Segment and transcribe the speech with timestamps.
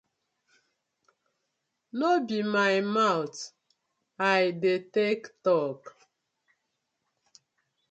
[1.99, 3.39] No be my mouth
[4.37, 5.81] I dey tak tok?